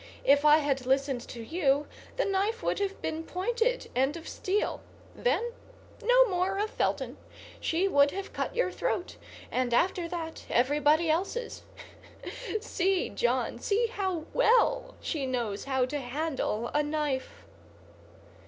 [0.23, 1.85] If I had listened to you,
[2.17, 4.81] the knife would have been pointed and of steel.
[5.15, 5.51] Then
[6.01, 7.17] no more of Felton;
[7.59, 9.17] she would have cut your throat,
[9.51, 11.61] and after that everybody else's.
[12.61, 17.45] See, John, see how well she knows how to handle a knife."